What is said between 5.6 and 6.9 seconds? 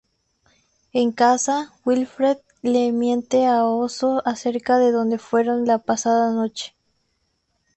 la pasada noche.